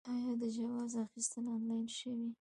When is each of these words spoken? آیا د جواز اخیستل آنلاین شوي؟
آیا 0.13 0.31
د 0.41 0.43
جواز 0.55 0.91
اخیستل 1.05 1.45
آنلاین 1.55 1.85
شوي؟ 1.97 2.29